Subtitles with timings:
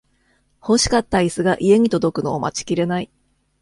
[0.61, 3.11] 欲しかったイスが家に届くのを待ちきれない